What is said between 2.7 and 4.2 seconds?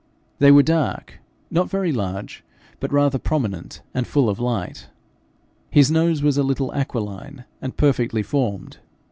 but rather prominent, and